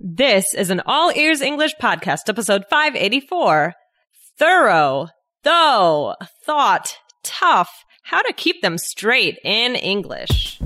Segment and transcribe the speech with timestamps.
[0.00, 3.74] This is an All Ears English podcast, episode 584.
[4.36, 5.06] Thorough,
[5.44, 10.60] though, thought, tough, how to keep them straight in English.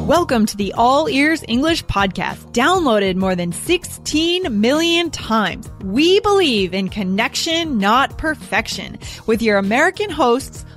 [0.00, 5.70] Welcome to the All Ears English podcast, downloaded more than 16 million times.
[5.82, 10.66] We believe in connection, not perfection, with your American hosts,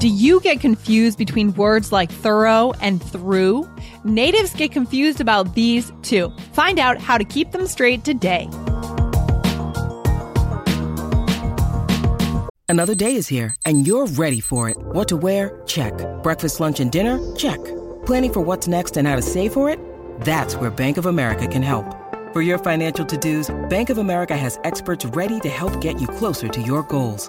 [0.00, 3.68] Do you get confused between words like thorough and through?
[4.02, 6.32] Natives get confused about these too.
[6.54, 8.48] Find out how to keep them straight today.
[12.66, 14.78] Another day is here, and you're ready for it.
[14.78, 15.60] What to wear?
[15.66, 15.92] Check.
[16.22, 17.20] Breakfast, lunch, and dinner?
[17.36, 17.62] Check.
[18.06, 19.78] Planning for what's next and how to save for it?
[20.22, 21.84] That's where Bank of America can help.
[22.32, 26.48] For your financial to-dos, Bank of America has experts ready to help get you closer
[26.48, 27.28] to your goals.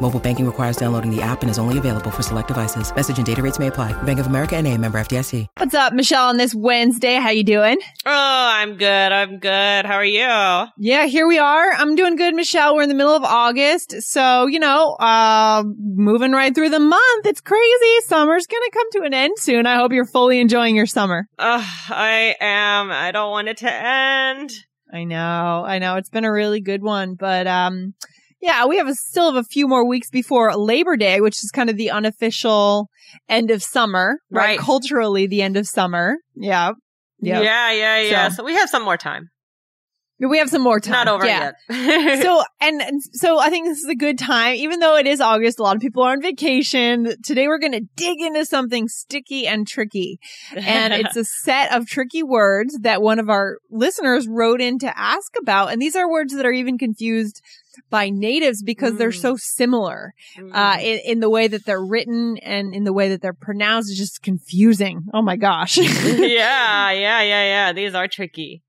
[0.00, 2.94] Mobile banking requires downloading the app and is only available for select devices.
[2.94, 3.92] Message and data rates may apply.
[4.02, 5.46] Bank of America and a member FDIC.
[5.56, 7.14] What's up, Michelle, on this Wednesday?
[7.14, 7.78] How you doing?
[8.04, 8.86] Oh, I'm good.
[9.12, 9.86] I'm good.
[9.86, 10.66] How are you?
[10.78, 11.72] Yeah, here we are.
[11.72, 12.76] I'm doing good, Michelle.
[12.76, 14.02] We're in the middle of August.
[14.02, 17.26] So, you know, uh, moving right through the month.
[17.26, 18.00] It's crazy.
[18.06, 19.66] Summer's going to come to an end soon.
[19.66, 21.26] I hope you're fully enjoying your summer.
[21.38, 22.90] Uh, I am.
[22.90, 24.50] I don't want it to end.
[24.92, 25.64] I know.
[25.66, 25.96] I know.
[25.96, 27.94] It's been a really good one, but, um,
[28.40, 31.50] yeah, we have a, still have a few more weeks before Labor Day, which is
[31.52, 32.88] kind of the unofficial
[33.28, 34.44] end of summer, right?
[34.44, 34.58] Right.
[34.58, 36.16] Culturally, the end of summer.
[36.34, 36.72] Yeah.
[37.20, 37.72] Yeah, Yeah.
[37.72, 38.28] yeah, yeah.
[38.28, 39.30] So- So, we have some more time.
[40.18, 40.92] We have some more time.
[41.04, 41.52] Not over yeah.
[41.68, 42.22] yet.
[42.22, 45.20] so and, and so I think this is a good time, even though it is
[45.20, 45.58] August.
[45.58, 47.14] A lot of people are on vacation.
[47.22, 50.18] Today we're going to dig into something sticky and tricky,
[50.56, 54.98] and it's a set of tricky words that one of our listeners wrote in to
[54.98, 55.70] ask about.
[55.70, 57.42] And these are words that are even confused
[57.90, 59.20] by natives because they're Mm.
[59.20, 60.12] so similar
[60.52, 63.90] uh, in, in the way that they're written and in the way that they're pronounced.
[63.90, 65.06] It's just confusing.
[65.14, 65.76] Oh my gosh.
[65.78, 67.72] yeah, yeah, yeah, yeah.
[67.72, 68.62] These are tricky.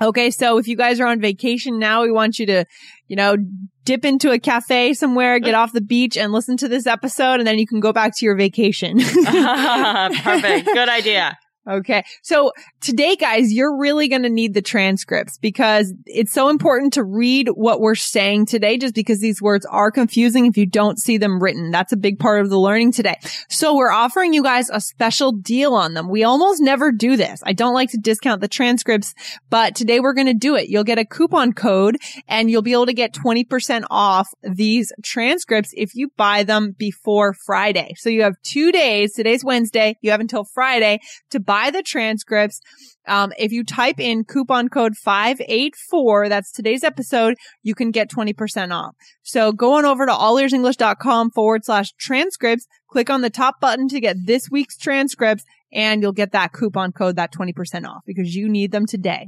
[0.00, 2.64] Okay, so if you guys are on vacation now, we want you to,
[3.08, 3.36] you know,
[3.84, 7.46] dip into a cafe somewhere, get off the beach and listen to this episode and
[7.48, 8.98] then you can go back to your vacation.
[9.00, 10.66] Perfect.
[10.66, 11.36] Good idea.
[11.68, 12.04] Okay.
[12.22, 17.04] So today, guys, you're really going to need the transcripts because it's so important to
[17.04, 21.18] read what we're saying today just because these words are confusing if you don't see
[21.18, 21.70] them written.
[21.70, 23.18] That's a big part of the learning today.
[23.48, 26.08] So we're offering you guys a special deal on them.
[26.08, 27.42] We almost never do this.
[27.44, 29.14] I don't like to discount the transcripts,
[29.50, 30.68] but today we're going to do it.
[30.68, 35.72] You'll get a coupon code and you'll be able to get 20% off these transcripts
[35.74, 37.94] if you buy them before Friday.
[37.96, 39.14] So you have two days.
[39.14, 39.96] Today's Wednesday.
[40.00, 42.60] You have until Friday to buy the transcripts.
[43.06, 48.72] Um, if you type in coupon code 584, that's today's episode, you can get 20%
[48.72, 48.94] off.
[49.22, 54.00] So go on over to allearsenglish.com forward slash transcripts, click on the top button to
[54.00, 58.48] get this week's transcripts, and you'll get that coupon code, that 20% off because you
[58.48, 59.26] need them today.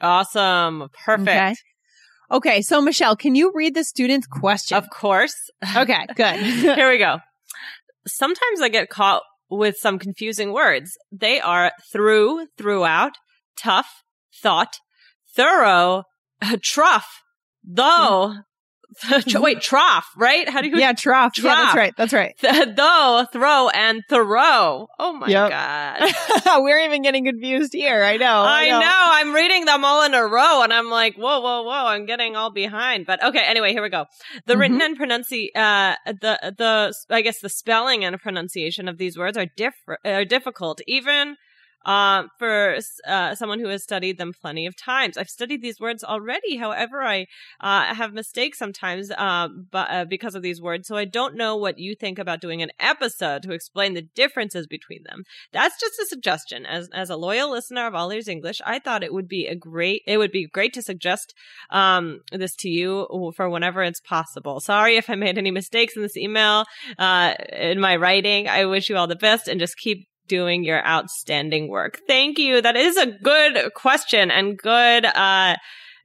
[0.00, 0.88] Awesome.
[1.04, 1.28] Perfect.
[1.28, 1.54] Okay.
[2.30, 2.62] Okay.
[2.62, 4.76] So Michelle, can you read the student's question?
[4.76, 5.50] Of course.
[5.76, 6.06] okay.
[6.14, 6.36] Good.
[6.40, 7.18] Here we go.
[8.06, 9.22] Sometimes I get caught
[9.58, 10.96] with some confusing words.
[11.10, 13.12] They are through, throughout,
[13.56, 14.02] tough,
[14.42, 14.78] thought,
[15.36, 16.04] thorough,
[16.62, 17.22] trough,
[17.62, 18.36] though.
[19.34, 20.48] Wait, trough, right?
[20.48, 20.78] How do you?
[20.78, 20.92] yeah.
[20.92, 21.32] Trough.
[21.38, 21.94] Yeah, that's right.
[21.96, 22.34] That's right.
[22.76, 24.88] though, throw, and thorough.
[24.98, 25.50] Oh my Yep.
[25.50, 26.12] god.
[26.62, 28.02] We're even getting confused here.
[28.02, 28.42] I know.
[28.46, 28.78] I know.
[29.12, 32.36] I'm reading them all in a row and I'm like, whoa, whoa, whoa, I'm getting
[32.36, 33.06] all behind.
[33.06, 34.06] But okay, anyway, here we go.
[34.46, 34.84] The written Mhm.
[34.84, 39.46] and pronunci uh the the I guess the spelling and pronunciation of these words are
[39.56, 41.36] different are difficult even
[41.84, 42.76] uh, for
[43.06, 45.16] uh, someone who has studied them plenty of times.
[45.16, 46.56] I've studied these words already.
[46.56, 47.26] However, I
[47.60, 50.88] uh, have mistakes sometimes uh, but, uh, because of these words.
[50.88, 54.66] So I don't know what you think about doing an episode to explain the differences
[54.66, 55.24] between them.
[55.52, 56.66] That's just a suggestion.
[56.66, 59.54] As as a loyal listener of All Ears English, I thought it would be a
[59.54, 61.34] great it would be great to suggest
[61.70, 64.60] um, this to you for whenever it's possible.
[64.60, 66.64] Sorry if I made any mistakes in this email
[66.98, 68.48] uh, in my writing.
[68.48, 72.00] I wish you all the best and just keep doing your outstanding work.
[72.06, 72.62] Thank you.
[72.62, 75.56] That is a good question and good uh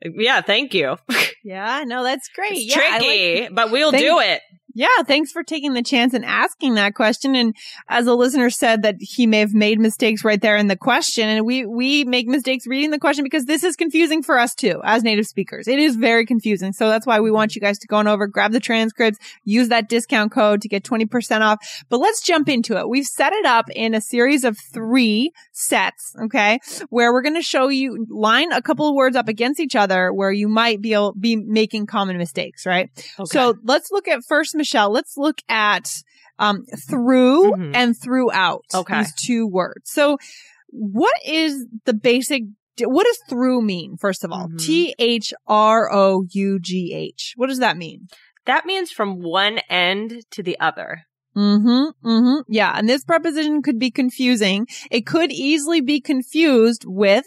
[0.03, 0.97] Yeah, thank you.
[1.43, 2.51] Yeah, no, that's great.
[2.57, 4.41] It's yeah, I like- tricky, but we'll Thank- do it.
[4.77, 7.33] Yeah, thanks for taking the chance and asking that question.
[7.33, 7.55] And
[7.89, 11.27] as a listener said that he may have made mistakes right there in the question.
[11.27, 14.79] And we, we make mistakes reading the question because this is confusing for us too,
[14.83, 15.67] as native speakers.
[15.67, 16.73] It is very confusing.
[16.73, 19.69] So that's why we want you guys to go on over, grab the transcripts, use
[19.69, 21.57] that discount code to get 20% off.
[21.89, 22.87] But let's jump into it.
[22.87, 26.15] We've set it up in a series of three sets.
[26.21, 26.59] Okay.
[26.91, 30.13] Where we're going to show you line a couple of words up against each other
[30.13, 32.91] where you might be able, be making common mistakes, right?
[33.25, 34.91] So let's look at first, Michelle.
[34.91, 35.89] Let's look at
[36.39, 37.71] um, through Mhm.
[37.73, 38.65] and throughout.
[38.73, 38.99] Okay.
[38.99, 39.89] These two words.
[39.89, 40.17] So
[40.69, 42.43] what is the basic?
[42.79, 43.97] What does through mean?
[43.97, 44.59] First of all, Mhm.
[44.63, 47.33] T H R O U G H.
[47.37, 48.07] What does that mean?
[48.45, 51.01] that means from one end to the other.
[51.35, 52.07] Mm-hmm.
[52.07, 52.41] Mm-hmm.
[52.47, 52.71] Yeah.
[52.77, 54.67] And this preposition could be confusing.
[54.89, 57.25] It could easily be confused with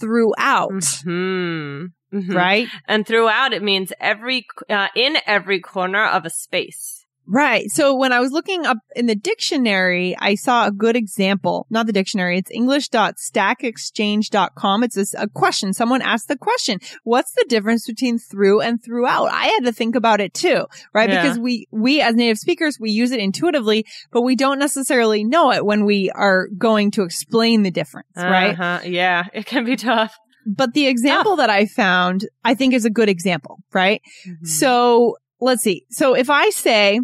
[0.00, 0.84] throughout.
[1.02, 1.86] Hmm.
[2.12, 2.32] Mhm.
[2.32, 2.68] Right?
[2.86, 6.93] And throughout, it means every uh, in every corner of a space.
[7.26, 7.70] Right.
[7.70, 11.66] So when I was looking up in the dictionary, I saw a good example.
[11.70, 12.36] Not the dictionary.
[12.38, 14.84] It's english.stackexchange.com.
[14.84, 15.72] It's this, a question.
[15.72, 19.32] Someone asked the question, what's the difference between through and throughout?
[19.32, 21.08] I had to think about it too, right?
[21.08, 21.22] Yeah.
[21.22, 25.50] Because we, we as native speakers, we use it intuitively, but we don't necessarily know
[25.52, 28.58] it when we are going to explain the difference, right?
[28.58, 28.80] Uh-huh.
[28.84, 30.14] Yeah, it can be tough.
[30.46, 34.02] But the example that I found, I think is a good example, right?
[34.26, 34.44] Mm-hmm.
[34.44, 35.84] So let's see.
[35.90, 37.00] So if I say,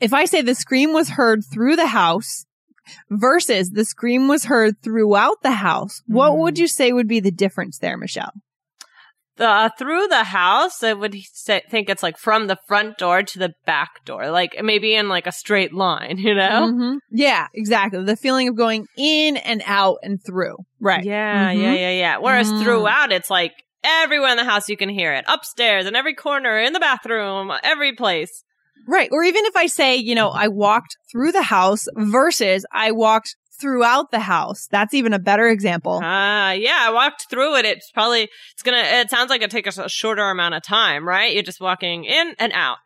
[0.00, 2.46] if I say the scream was heard through the house
[3.10, 6.38] versus the scream was heard throughout the house, what Mhm.
[6.38, 8.32] would you say would be the difference there, Michelle?
[9.36, 13.22] the uh, through the house, I would say, think it's like from the front door
[13.22, 16.70] to the back door, like maybe in like a straight line, you know?
[16.70, 16.98] Mhm.
[17.10, 18.04] Yeah, exactly.
[18.04, 20.58] The feeling of going in and out and through.
[20.78, 21.04] Right.
[21.04, 21.78] Yeah, yeah, Mhm.
[21.80, 22.16] yeah, yeah.
[22.18, 22.62] Whereas Mm.
[22.62, 23.52] throughout, it's like
[23.82, 27.50] everywhere in the house you can hear it, upstairs, in every corner, in the bathroom,
[27.62, 28.44] every place.
[28.86, 29.08] Right.
[29.12, 30.38] Or even if I say, you know, mm-hmm.
[30.38, 34.66] I walked through the house versus I walked throughout the house.
[34.70, 36.00] That's even a better example.
[36.02, 37.64] Ah, yeah, I walked through it.
[37.64, 38.82] It's probably it's gonna.
[38.82, 41.32] It sounds like it takes a shorter amount of time, right?
[41.32, 42.78] You're just walking in and out.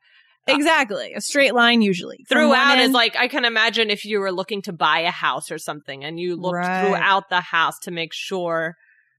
[0.48, 1.14] Uh, exactly.
[1.14, 2.24] A straight line usually.
[2.28, 5.58] Throughout is like I can imagine if you were looking to buy a house or
[5.58, 6.86] something, and you looked Right.
[6.86, 8.76] throughout the house to make sure.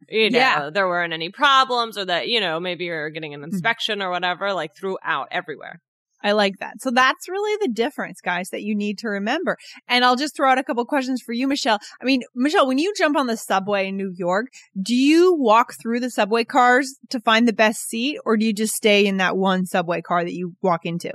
[0.10, 0.70] You know, Yeah.
[0.72, 3.52] there weren't any problems, or that you know maybe you're getting an mm-hmm.
[3.52, 4.54] inspection or whatever.
[4.54, 5.80] Like throughout, everywhere.
[6.26, 6.82] I like that.
[6.82, 9.58] So that's really the difference, guys, that you need to remember.
[9.88, 11.78] And I'll just throw out a couple questions for you, Michelle.
[12.02, 14.48] I mean, Michelle, when you jump on the subway in New York,
[14.82, 18.54] do you walk through the subway cars to find the best seat or do you
[18.54, 21.12] just stay in that one subway car that you walk into?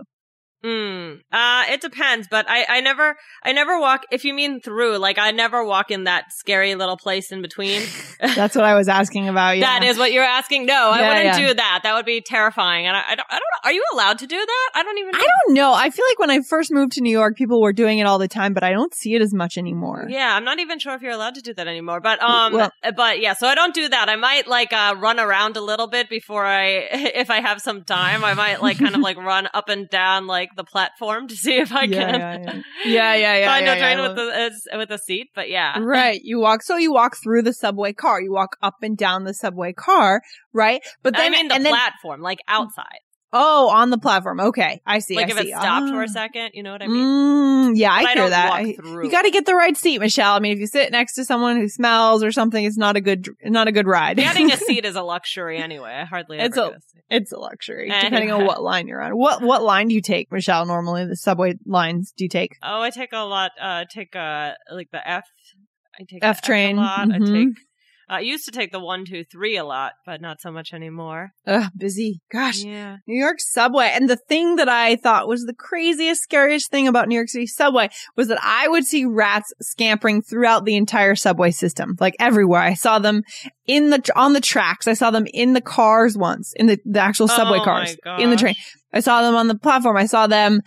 [0.65, 1.21] Mm.
[1.33, 5.19] Uh, it depends, but I, I never, I never walk, if you mean through, like
[5.19, 7.83] I never walk in that scary little place in between.
[8.21, 9.57] That's what I was asking about.
[9.57, 9.79] Yeah.
[9.79, 10.67] That is what you're asking?
[10.67, 11.49] No, I wouldn't yeah.
[11.49, 11.81] do that.
[11.83, 12.87] That would be terrifying.
[12.87, 13.69] And I, I don't, I don't know.
[13.69, 14.71] Are you allowed to do that?
[14.75, 15.19] I don't even know.
[15.19, 15.73] I don't know.
[15.73, 18.19] I feel like when I first moved to New York, people were doing it all
[18.19, 20.07] the time, but I don't see it as much anymore.
[20.09, 22.01] Yeah, I'm not even sure if you're allowed to do that anymore.
[22.01, 24.09] But um Well- but yeah, so I don't do that.
[24.09, 27.83] I might like uh run around a little bit before I if I have some
[27.83, 28.25] time.
[28.25, 31.57] I might like kind of like run up and down like the platform to see
[31.57, 32.63] if I Yeah, can yeah, yeah.
[32.85, 35.29] Yeah, yeah, yeah, find yeah, a train with the with a seat.
[35.35, 35.79] But yeah.
[35.91, 36.21] Right.
[36.23, 38.21] You walk, so you walk through the subway car.
[38.21, 40.83] You walk up and down the subway car, right?
[41.03, 42.55] But then, I mean the and then, platform, like mm.
[42.55, 43.01] outside.
[43.33, 44.41] Oh, on the platform.
[44.41, 44.81] Okay.
[44.87, 45.17] I see.
[45.17, 45.53] Like I if see.
[45.53, 46.05] it stopped for Ah.
[46.05, 47.75] a second, you know what I mean?
[47.75, 48.53] Mm, yeah, I But I hear don't that.
[48.53, 50.35] I- you got to get the right seat, Michelle.
[50.35, 53.01] I mean, if you sit next to someone who smells or something, it's not a
[53.01, 54.17] good, not a good ride.
[54.17, 55.91] Getting a seat is a luxury anyway.
[55.93, 57.03] I hardly ever It's a- get a seat.
[57.11, 58.03] it's a luxury, Anyway.
[58.03, 59.17] depending on what line you're on.
[59.17, 60.67] What what line do you take, Michelle?
[60.67, 62.57] Normally, the subway lines do you take?
[62.63, 63.53] Oh, I take a lot.
[63.61, 65.25] Uh, take uh like the F.
[65.99, 67.01] I take F train, a lot.
[67.13, 67.33] I mhm.
[67.55, 67.65] take.
[68.11, 71.31] I used to take the one, two, three a lot, but not so much anymore.
[71.47, 72.21] Ugh, busy.
[72.33, 72.97] Gosh, Yeah.
[73.07, 73.93] New York subway.
[73.95, 77.47] And the thing that I thought was the craziest, scariest thing about New York City
[77.47, 82.61] subway was that I would see rats scampering throughout the entire subway system, like everywhere.
[82.61, 83.23] I saw them
[83.69, 84.89] in the, on the tracks.
[84.89, 88.31] I saw them in the cars once, in the, the actual subway Oh cars, in
[88.31, 88.57] the train.
[88.93, 89.97] I saw them on the platform.
[89.97, 90.63] I saw them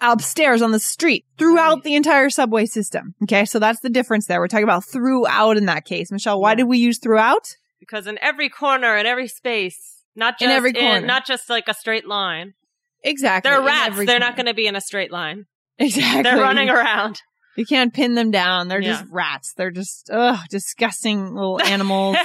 [0.00, 1.82] upstairs on the street throughout Right.
[1.84, 3.14] the entire subway system.
[3.24, 3.44] Okay.
[3.44, 4.40] So that's the difference there.
[4.40, 6.10] We're talking about throughout in that case.
[6.10, 6.56] Michelle, why Yeah.
[6.56, 7.46] did we use throughout?
[7.78, 11.00] Because in every corner, in every space, not just In every corner.
[11.06, 12.54] not just like a straight line.
[13.02, 13.50] Exactly.
[13.50, 13.96] They're rats.
[14.04, 15.46] They're not going to be in a straight line.
[15.78, 16.22] Exactly.
[16.22, 17.22] They're running around.
[17.56, 18.68] You can't pin them down.
[18.68, 18.92] They're Yeah.
[19.00, 19.54] just rats.
[19.56, 22.16] They're just ugh, disgusting little animals.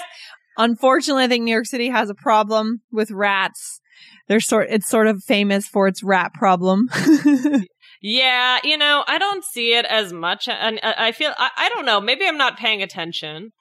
[0.58, 3.80] Unfortunately, I think New York City has a problem with rats.
[4.28, 6.90] They're sort it's sort of famous for its rat problem.
[8.08, 11.70] Yeah, you know, I don't see it as much, and uh, I feel I, I
[11.70, 12.00] don't know.
[12.00, 13.52] Maybe I'm not paying attention,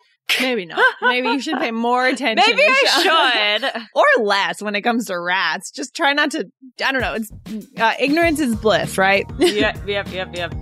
[0.41, 0.83] Maybe not.
[1.03, 2.45] Maybe you should pay more attention.
[2.47, 2.63] Maybe.
[2.63, 3.83] I should.
[3.95, 5.71] or less when it comes to rats.
[5.71, 6.47] Just try not to.
[6.85, 7.15] I don't know.
[7.15, 7.31] It's
[7.79, 9.27] uh, ignorance is bliss, right?
[9.39, 10.55] yep, yep, yep, yep.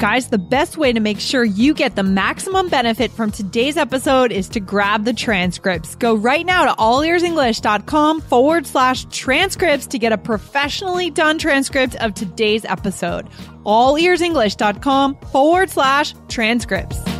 [0.00, 4.32] Guys, the best way to make sure you get the maximum benefit from today's episode
[4.32, 5.94] is to grab the transcripts.
[5.94, 12.14] Go right now to allearsenglish.com forward slash transcripts to get a professionally done transcript of
[12.14, 13.28] today's episode.
[13.66, 17.19] Allearsenglish.com forward slash transcripts.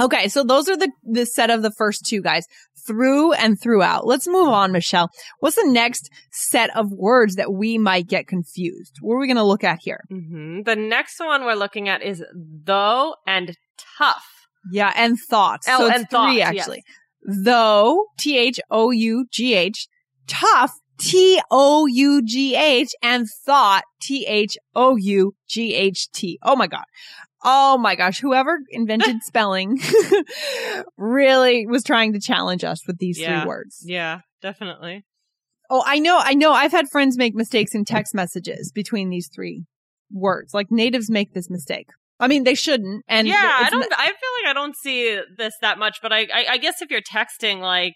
[0.00, 2.46] Okay, so those are the the set of the first two guys,
[2.86, 4.06] through and throughout.
[4.06, 5.10] Let's move on, Michelle.
[5.40, 8.96] What's the next set of words that we might get confused?
[9.00, 10.04] What are we going to look at here?
[10.08, 13.56] hmm The next one we're looking at is though and
[13.98, 14.24] tough.
[14.72, 15.66] Yeah, and thoughts.
[15.68, 16.58] Oh, so it's and thoughts, three yes.
[16.58, 16.82] actually.
[17.22, 19.86] Though T H O U G H,
[20.26, 26.38] tough T O U G H, and thought T H O U G H T.
[26.42, 26.84] Oh my god.
[27.44, 29.78] Oh my gosh, whoever invented spelling
[30.96, 33.40] really was trying to challenge us with these Yeah.
[33.40, 33.82] three words.
[33.84, 35.04] Yeah, definitely.
[35.70, 36.52] Oh, I know, I know.
[36.52, 39.64] I've had friends make mistakes in text messages between these three
[40.10, 40.54] words.
[40.54, 41.88] Like natives make this mistake.
[42.20, 43.04] I mean, they shouldn't.
[43.06, 43.92] And yeah, I don't.
[43.96, 46.90] I feel like I don't see this that much, but I, I, I guess if
[46.90, 47.94] you're texting, like,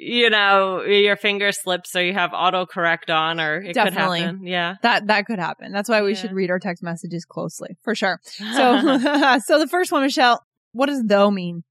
[0.00, 4.20] you know, your finger slips or you have autocorrect on, or it Definitely.
[4.20, 4.46] could happen.
[4.46, 4.74] Yeah.
[4.82, 5.72] that that could happen.
[5.72, 6.18] That's why we Yeah.
[6.20, 8.20] should read our text messages closely, for sure.
[8.22, 8.38] So,
[9.44, 10.40] so the first one, Michelle,
[10.72, 11.64] what does though mean?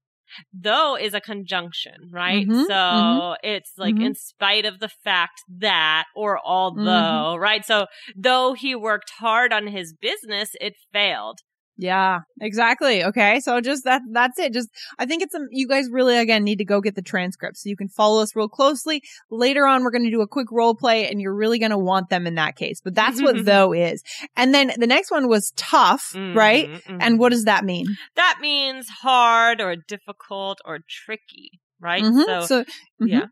[0.52, 2.46] though is a conjunction, right?
[2.46, 3.36] Mhm, so mhm.
[3.42, 4.04] it's like Mhm.
[4.08, 7.40] in spite of the fact that, or although, Mhm.
[7.40, 7.64] right?
[7.64, 11.38] So though he worked hard on his business, it failed.
[11.80, 13.04] Yeah, exactly.
[13.04, 13.38] Okay.
[13.38, 14.52] So just that, that's it.
[14.52, 14.68] Just,
[14.98, 17.68] I think it's, um, you guys really, again, need to go get the transcript so
[17.68, 19.00] you can follow us real closely.
[19.30, 21.78] Later on, we're going to do a quick role play and you're really going to
[21.78, 22.80] want them in that case.
[22.82, 24.02] But that's what though is.
[24.36, 26.68] And then the next one was tough, right?
[26.68, 26.98] Mhm, mhm.
[27.00, 27.86] And what does that mean?
[28.16, 32.02] that means hard or difficult or tricky, right?
[32.02, 32.24] Mhm.
[32.24, 32.60] So, So,
[33.00, 33.08] mhm.
[33.08, 33.26] yeah.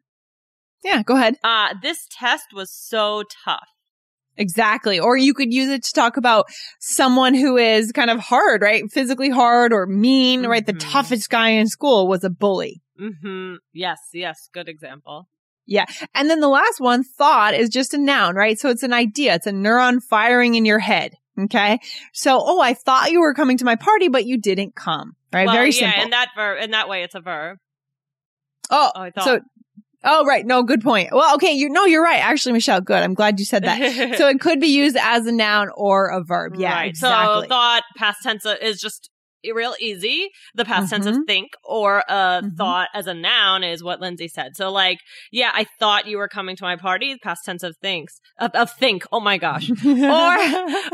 [0.85, 1.35] Yeah, go ahead.
[1.43, 3.67] uh, this test was so tough.
[4.38, 4.99] Exactly.
[5.00, 6.47] Or you could use it to talk about
[6.78, 8.85] someone who is kind of hard, right?
[8.93, 10.64] Physically hard or mean, right?
[10.64, 10.93] The Mhm.
[10.93, 12.83] toughest guy in school was a bully.
[12.99, 15.28] hmm Yes, yes, good example.
[15.66, 15.85] Yeah.
[16.14, 18.59] And then the last one, thought, is just a noun, right?
[18.59, 19.35] So it's an idea.
[19.35, 21.12] It's a neuron firing in your head.
[21.38, 21.78] Okay.
[22.12, 25.16] So, oh, I thought you were coming to my party, but you didn't come.
[25.33, 25.47] Right.
[25.47, 26.05] Well, Very yeah, simple.
[26.05, 27.59] in that verb, in that way, it's a verb.
[28.71, 29.25] oh, Oh, I thought.
[29.25, 29.40] so,
[30.07, 30.47] oh, right.
[30.47, 31.11] No, good point.
[31.13, 31.53] Well, okay.
[31.53, 32.21] You, no, you're right.
[32.23, 33.03] Actually, Michelle, good.
[33.03, 33.79] I'm glad you said that.
[34.19, 36.55] so it could be used as a noun or a verb.
[36.57, 36.73] Yeah.
[36.75, 36.89] right.
[36.89, 37.43] Exactly.
[37.43, 39.11] So thought past tense is just
[39.55, 40.31] real easy.
[40.55, 41.19] The past tense Mhm.
[41.21, 42.57] of think or uh Mhm.
[42.57, 44.57] thought as a noun is what Lindsay said.
[44.57, 44.99] So like,
[45.31, 47.17] yeah, I thought you were coming to my party.
[47.23, 49.05] Past tense of thinks of, of think.
[49.13, 49.71] Oh my gosh.
[49.87, 50.37] or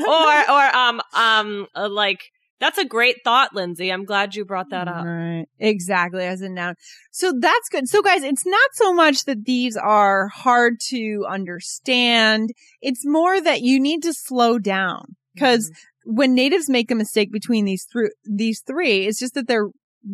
[0.06, 2.20] or or, um um like
[2.62, 3.92] that's a great thought, Lindsay.
[3.92, 5.04] I'm glad you brought that up.
[5.04, 5.46] Right.
[5.58, 6.24] Exactly.
[6.24, 6.76] As a noun.
[7.10, 7.88] So that's good.
[7.88, 12.50] So guys, it's not so much that these are hard to understand.
[12.80, 16.14] It's more that you need to slow down because Mm-hmm.
[16.16, 19.68] when natives make a mistake between these three, these three, it's just that they're,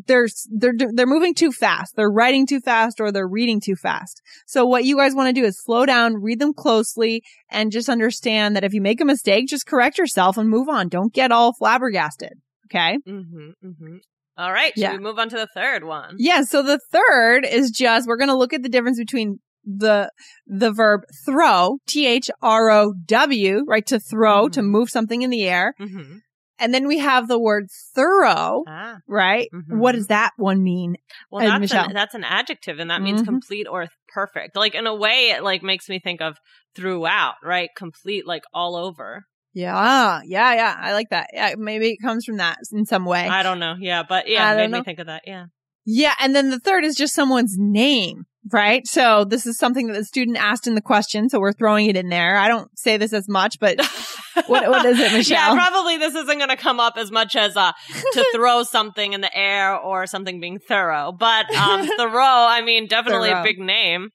[0.06, 1.94] they're, they're, they're moving too fast.
[1.96, 4.20] They're writing too fast or they're reading too fast.
[4.46, 7.88] So what you guys want to do is slow down, read them closely and just
[7.88, 10.88] understand that if you make a mistake, just correct yourself and move on.
[10.88, 12.32] Don't get all flabbergasted.
[12.66, 12.98] Okay.
[13.08, 13.96] Mm-hmm, mm-hmm.
[14.36, 14.72] All right.
[14.74, 14.92] Should Yeah.
[14.92, 16.16] we move on to the third one?
[16.18, 16.42] Yeah.
[16.42, 20.10] So the third is just, we're going to look at the difference between the,
[20.46, 23.86] the verb throw, T-H-R-O-W, right?
[23.86, 24.64] To throw, to Mhm.
[24.66, 25.74] move something in the air.
[25.80, 26.18] Mm-hmm.
[26.58, 28.96] And then we have the word thorough, Ah.
[29.06, 29.48] right?
[29.54, 29.78] Mhm.
[29.78, 30.96] What does that one mean?
[31.30, 31.84] Well, Uh, that's Michelle.
[31.86, 33.26] an, that's an adjective, and that means Mhm.
[33.26, 34.56] complete or perfect.
[34.56, 36.36] Like in a way, it like makes me think of
[36.74, 37.70] throughout, right?
[37.76, 39.24] Complete, like all over.
[39.54, 40.20] Yeah.
[40.24, 40.52] Yeah.
[40.54, 40.76] Yeah.
[40.78, 41.30] I like that.
[41.32, 41.54] Yeah.
[41.56, 43.26] Maybe it comes from that in some way.
[43.26, 43.74] I don't know.
[43.78, 45.22] Yeah, but yeah, it made me think of that.
[45.26, 45.46] Yeah.
[45.90, 46.12] Yeah.
[46.20, 48.86] And then the third is just someone's name, right?
[48.86, 51.30] So this is something that the student asked in the question.
[51.30, 52.36] So we're throwing it in there.
[52.36, 53.78] I don't say this as much, but
[54.46, 55.56] What- what is it, Michelle?
[55.56, 57.72] yeah, probably this isn't going to come up as much as uh
[58.12, 61.10] to throw something in the air or something being thorough.
[61.10, 63.40] But um Thoreau, I mean, definitely Thoreau.
[63.40, 64.10] a big name.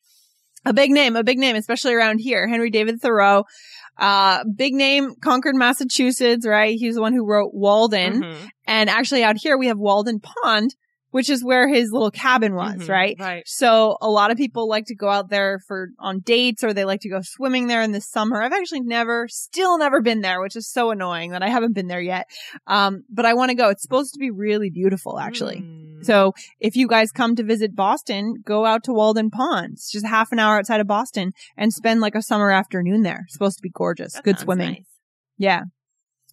[0.65, 2.47] a big name, a big name, especially around here.
[2.47, 3.45] Henry David Thoreau.
[3.97, 6.75] Uh, big name, Concord, Massachusetts, right?
[6.79, 8.23] He's the one who wrote Walden.
[8.23, 8.49] Mhm.
[8.65, 10.73] And actually out here we have Walden Pond,
[11.13, 12.89] which is where his little cabin was, Mhm.
[12.89, 13.15] right?
[13.19, 13.43] Right.
[13.45, 16.85] So a lot of people like to go out there for on dates or they
[16.85, 18.41] like to go swimming there in the summer.
[18.41, 21.87] I've actually never, still never been there, which is so annoying that I haven't been
[21.87, 22.25] there yet.
[22.65, 23.69] Um, but I want to go.
[23.69, 25.57] It's supposed to be really beautiful, actually.
[25.57, 26.03] Mm.
[26.03, 29.73] So if you guys come to visit Boston, go out to Walden Pond.
[29.73, 33.21] It's just half an hour outside of Boston and spend like a summer afternoon there.
[33.25, 34.13] It's supposed to be gorgeous.
[34.13, 34.71] That Good swimming.
[34.73, 34.85] nice.
[35.37, 35.61] Yeah.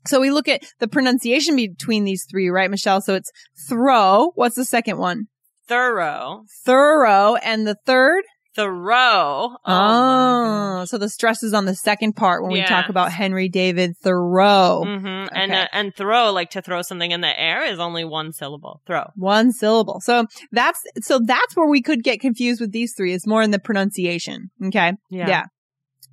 [0.06, 3.00] So we look at the pronunciation between these three, right, Michelle?
[3.00, 3.30] So it's
[3.68, 4.32] throw.
[4.34, 5.26] What's the second one?
[5.68, 6.44] Thorough.
[6.64, 7.36] Thorough.
[7.36, 8.24] And the third?
[8.56, 9.56] Thoreau.
[9.64, 13.48] Oh, Oh, so the stress is on the second part when we talk about Henry
[13.48, 14.82] David Thoreau.
[14.84, 18.32] hmm And uh, and throw like to throw something in the air is only one
[18.32, 18.80] syllable.
[18.86, 19.04] Throw.
[19.14, 20.00] One syllable.
[20.00, 23.50] So that's, so that's where we could get confused with these three is more in
[23.50, 24.50] the pronunciation.
[24.64, 24.94] Okay.
[25.10, 25.44] Yeah.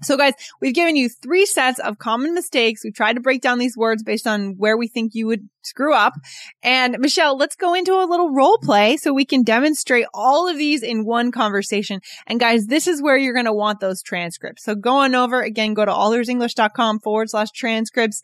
[0.04, 2.84] So guys, we've given you three sets of common mistakes.
[2.84, 5.94] We've tried to break down these words based on where we think you would screw
[5.94, 6.14] up.
[6.62, 10.58] And Michelle, let's go into a little role play so we can demonstrate all of
[10.58, 12.02] these in one conversation.
[12.28, 14.64] And guys, this is where you're going to want those transcripts.
[14.64, 18.22] So go on over again, go to allearsenglish.com forward slash transcripts.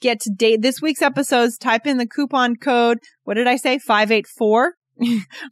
[0.00, 1.56] Get to date this week's episodes.
[1.56, 2.98] Type in the coupon code.
[3.24, 3.78] What did I say?
[3.78, 4.74] 584.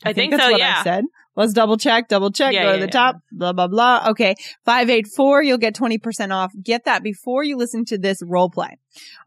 [0.04, 0.76] I think that's so, what yeah.
[0.80, 1.04] I said.
[1.36, 2.90] Let's double check, double check, Yeah, go to the yeah.
[2.90, 4.06] top, blah, blah, blah.
[4.10, 4.36] Okay.
[4.64, 6.52] 584, you'll get 20% off.
[6.62, 8.78] Get that before you listen to this role play.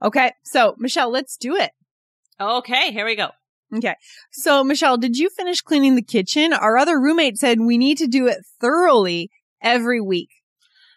[0.02, 0.32] Okay.
[0.44, 1.72] So, Michelle, let's do it.
[2.40, 3.30] Okay, here we go.
[3.76, 3.96] Okay.
[4.32, 6.54] So, Michelle, did you finish cleaning the kitchen?
[6.54, 9.30] Our other roommate said we need to do it thoroughly
[9.62, 10.30] every week.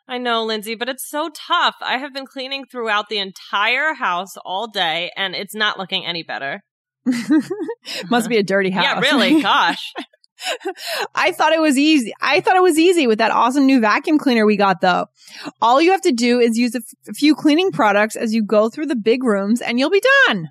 [0.07, 1.77] I know, Lindsay, but it's so tough.
[1.81, 6.23] I have been cleaning throughout the entire house all day, and it's not looking any
[6.23, 6.63] better.
[8.11, 8.85] Must be a dirty house.
[8.85, 9.41] Yeah, really.
[9.43, 9.93] Gosh.
[11.15, 12.13] I thought it was easy.
[12.21, 15.07] I thought it was easy with that awesome new vacuum cleaner we got though.
[15.61, 18.45] All you have to do is use a, f- a few cleaning products as you
[18.45, 20.51] go through the big rooms and you'll be done.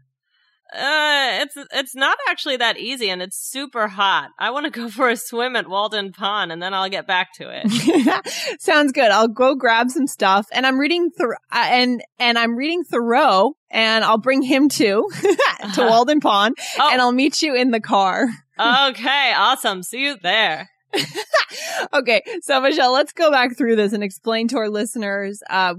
[0.72, 4.30] Uh, it's it's not actually that easy, and it's super hot.
[4.38, 7.34] I want to go for a swim at Walden Pond, and then I'll get back
[7.38, 8.62] to it.
[8.62, 9.10] Sounds good.
[9.10, 13.54] I'll go grab some stuff and I'm reading Thor- uh, and and I'm reading Thoreau
[13.72, 15.10] and I'll bring him too
[15.74, 16.90] to Walden Pond Oh.
[16.92, 18.28] and I'll meet you in the car.
[18.60, 19.82] okay, awesome.
[19.84, 20.70] See you there.
[21.94, 25.76] okay, so Michelle, let's go back through this and explain to our listeners uh,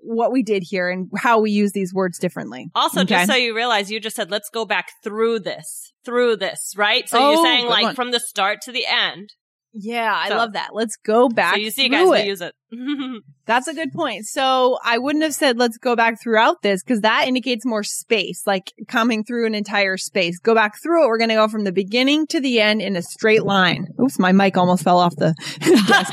[0.00, 2.70] what we did here and how we use these words differently.
[2.74, 3.14] Also, Okay.
[3.14, 7.08] just so you realize, you just said, let's go back through this, through this, right?
[7.08, 7.94] So Oh, you're saying like one.
[7.94, 9.34] from the start to the end.
[9.74, 10.70] Yeah, I So- love that.
[10.74, 11.54] Let's go back.
[11.54, 12.10] so you see, guys, it.
[12.10, 12.54] we use it.
[13.46, 14.26] That's a good point.
[14.26, 18.42] So I wouldn't have said let's go back throughout this because that indicates more space,
[18.46, 20.38] like coming through an entire space.
[20.38, 21.08] Go back through it.
[21.08, 23.88] We're going to go from the beginning to the end in a straight line.
[24.00, 25.34] Oops, my mic almost fell off the
[25.88, 26.12] desk.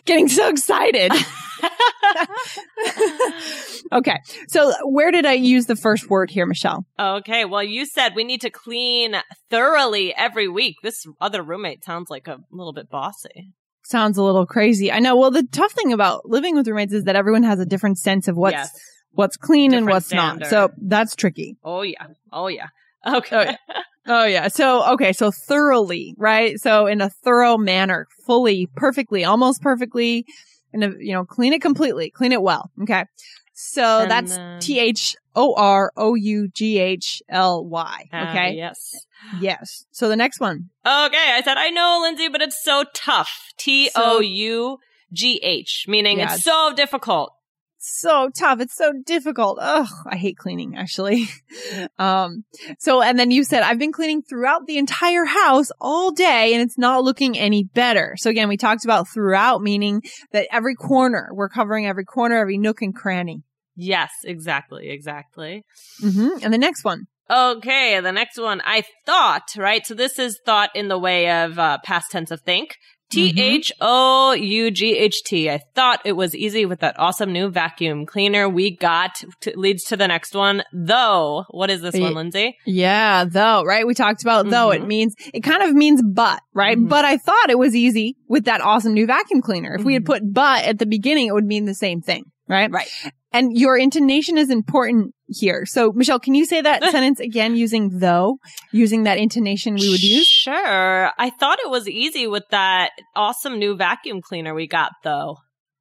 [0.04, 1.12] Getting so excited.
[3.92, 4.18] okay.
[4.48, 6.84] So where did I use the first word here, Michelle?
[6.98, 9.16] okay, well, you said we need to clean
[9.50, 10.76] thoroughly every week.
[10.82, 13.52] This other roommate sounds like a little bit bossy.
[13.84, 14.92] Sounds a little crazy.
[14.92, 15.16] I know.
[15.16, 18.28] Well, the tough thing about living with roommates is that everyone has a different sense
[18.28, 18.70] of what's yes.
[19.12, 20.46] what's clean and Different what's not.
[20.46, 21.56] So that's tricky.
[21.64, 22.06] Oh yeah.
[22.32, 22.68] Oh yeah.
[23.06, 23.36] Okay.
[23.36, 23.56] Oh, yeah.
[24.06, 24.48] Oh yeah.
[24.48, 25.12] So okay.
[25.12, 26.58] So thoroughly, right?
[26.58, 30.24] So in a thorough manner, fully, perfectly, almost perfectly,
[30.72, 32.70] and you know, clean it completely, clean it well.
[32.82, 33.04] Okay.
[33.52, 38.08] So And that's T H O R O U G H L Y.
[38.12, 38.52] Uh, Okay.
[38.52, 39.06] yes.
[39.38, 39.84] Yes.
[39.90, 40.70] So the next one.
[40.84, 43.52] Okay, I said I know, Lindsay, but it's so tough.
[43.58, 44.78] T O U
[45.12, 47.32] G H, meaning Yeah, it's so difficult.
[47.80, 48.60] So tough.
[48.60, 49.58] It's so difficult.
[49.60, 51.28] Ugh, I hate cleaning actually.
[51.98, 52.44] um,
[52.78, 56.62] so, and then you said, I've been cleaning throughout the entire house all day and
[56.62, 58.14] it's not looking any better.
[58.18, 62.58] So again, we talked about throughout, meaning that every corner, we're covering every corner, every
[62.58, 63.42] nook and cranny.
[63.76, 65.64] Yes, exactly, exactly.
[66.00, 67.06] hmm And the next one.
[67.30, 68.60] Okay, the next one.
[68.64, 69.86] I thought, right?
[69.86, 72.74] So this is thought in the way of uh, past tense of think.
[73.10, 75.50] T H O U G H T.
[75.50, 79.22] I thought it was easy with that awesome new vacuum cleaner we got.
[79.40, 80.62] To, leads to the next one.
[80.72, 82.56] Though, what is this one, Lindsay?
[82.66, 83.86] Yeah, though, right?
[83.86, 84.70] We talked about though.
[84.70, 84.86] It Mhm.
[84.86, 86.78] means, it kind of means but, right?
[86.78, 86.88] Mhm.
[86.88, 89.74] But I thought it was easy with that awesome new vacuum cleaner.
[89.74, 90.06] If we had Mhm.
[90.06, 92.70] put but at the beginning, it would mean the same thing, right?
[92.70, 92.88] Right.
[93.32, 95.64] And your intonation is important here.
[95.64, 98.38] So, Michelle, can you say that sentence again using though,
[98.72, 100.26] using that intonation we would use?
[100.26, 101.10] Sure.
[101.16, 105.36] I thought it was easy with that awesome new vacuum cleaner we got, though.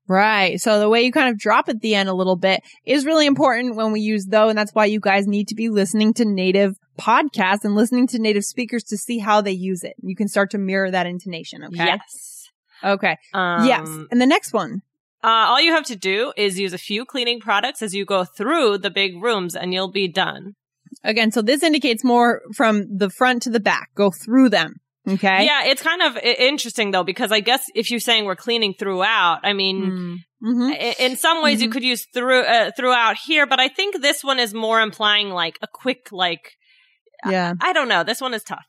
[0.10, 0.60] Right.
[0.60, 3.28] So the way you kind of drop at the end a little bit is really
[3.28, 4.50] important when we use though.
[4.50, 8.20] And that's why you guys need to be listening to native podcasts and listening to
[8.20, 9.94] native speakers to see how they use it.
[10.02, 11.64] You can start to mirror that intonation.
[11.64, 11.86] Okay.
[11.86, 12.50] Yes.
[12.84, 13.18] Okay.
[13.36, 13.88] Um, yes.
[14.10, 14.82] And the next one.
[15.24, 18.24] Uh, all you have to do is use a few cleaning products as you go
[18.24, 20.54] through the big rooms and you'll be done.
[21.04, 23.90] Again, so this indicates more from the front to the back.
[23.96, 24.76] Go through them.
[25.08, 25.46] Okay.
[25.46, 29.40] Yeah, it's kind of interesting though, because I guess if you're saying we're cleaning throughout,
[29.44, 30.72] I mean, Mm-hmm.
[31.04, 31.72] in some ways you Mhm.
[31.74, 35.58] could use through, uh, throughout here, but I think this one is more implying like
[35.62, 36.54] a quick, like,
[37.30, 37.56] Yeah.
[37.60, 38.06] I don't know.
[38.06, 38.64] This one is tough.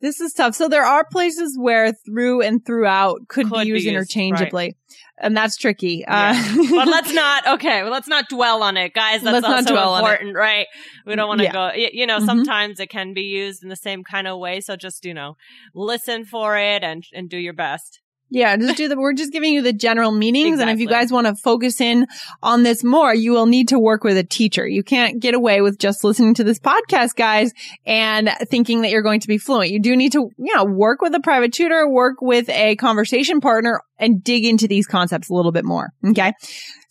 [0.00, 0.54] This is tough.
[0.54, 4.76] So there are places where through and throughout could, Could be be used used, interchangeably.
[5.20, 6.04] And that's tricky.
[6.06, 6.32] Yeah.
[6.34, 9.22] Uh, but let's not, okay, well, let's not dwell on it, guys.
[9.22, 10.06] That's Let's not also dwell on it.
[10.06, 10.66] important, right?
[11.04, 11.52] We don't want to Yeah.
[11.52, 12.26] go, you know, Mhm.
[12.26, 14.60] sometimes it can be used in the same kind of way.
[14.60, 15.36] So just, you know,
[15.74, 18.00] listen for it and, and do your best.
[18.30, 20.60] Yeah, just do the, we're just giving you the general meanings.
[20.60, 22.06] And if you guys want to focus in
[22.42, 24.68] on this more, you will need to work with a teacher.
[24.68, 27.52] You can't get away with just listening to this podcast, guys,
[27.86, 29.70] and thinking that you're going to be fluent.
[29.70, 33.40] You do need to, you know, work with a private tutor, work with a conversation
[33.40, 35.90] partner and dig into these concepts a little bit more.
[36.06, 36.32] Okay.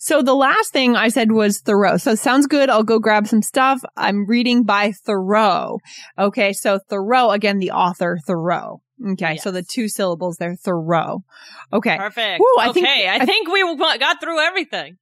[0.00, 1.96] So the last thing I said was Thoreau.
[1.98, 2.68] So sounds good.
[2.68, 3.80] I'll go grab some stuff.
[3.96, 5.78] I'm reading by Thoreau.
[6.18, 6.52] Okay.
[6.52, 8.80] So Thoreau, again, the author Thoreau.
[9.12, 9.36] Okay.
[9.36, 11.22] So the two syllables there, Thoreau.
[11.72, 11.96] Okay.
[11.96, 12.40] Perfect.
[12.40, 12.80] Woo, I okay.
[12.80, 13.62] think- I I- think we
[14.00, 14.98] got through everything.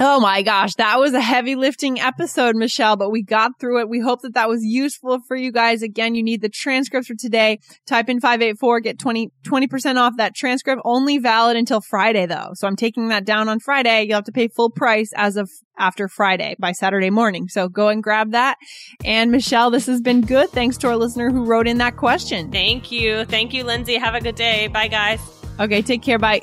[0.00, 3.88] Oh my gosh, that was a heavy lifting episode, Michelle, but we got through it.
[3.88, 5.82] We hope that that was useful for you guys.
[5.82, 7.60] Again, you need the transcript for today.
[7.86, 10.82] Type in 584, get 20, 20% off that transcript.
[10.84, 12.50] Only valid until Friday though.
[12.54, 14.04] So I'm taking that down on Friday.
[14.04, 17.48] You'll have to pay full price as of after Friday by Saturday morning.
[17.48, 18.56] So go and grab that.
[19.04, 20.50] And Michelle, this has been good.
[20.50, 22.50] Thanks to our listener who wrote in that question.
[22.50, 23.24] Thank you.
[23.26, 23.96] Thank you, Lindsay.
[23.96, 24.66] Have a good day.
[24.66, 25.20] Bye, guys.
[25.60, 26.18] Okay, take care.
[26.18, 26.42] Bye.